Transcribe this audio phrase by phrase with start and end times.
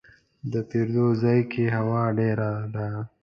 [0.51, 2.87] د پیرود ځای کې هوا سړه ده.